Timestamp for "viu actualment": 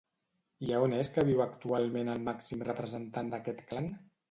1.27-2.11